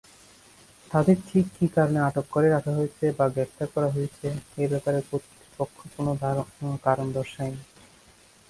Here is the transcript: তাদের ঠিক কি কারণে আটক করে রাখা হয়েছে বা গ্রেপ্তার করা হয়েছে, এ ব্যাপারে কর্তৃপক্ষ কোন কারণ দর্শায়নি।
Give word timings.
তাদের 0.91 1.17
ঠিক 1.27 1.45
কি 1.55 1.65
কারণে 1.75 1.99
আটক 1.99 2.25
করে 2.31 2.47
রাখা 2.49 2.71
হয়েছে 2.77 3.05
বা 3.17 3.25
গ্রেপ্তার 3.33 3.67
করা 3.75 3.89
হয়েছে, 3.95 4.27
এ 4.57 4.65
ব্যাপারে 4.71 4.99
কর্তৃপক্ষ 5.09 5.77
কোন 5.95 6.07
কারণ 6.85 7.07
দর্শায়নি। 7.17 7.61